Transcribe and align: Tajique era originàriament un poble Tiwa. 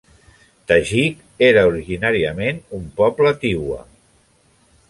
Tajique 0.71 1.45
era 1.49 1.67
originàriament 1.73 2.65
un 2.81 2.91
poble 3.03 3.37
Tiwa. 3.45 3.81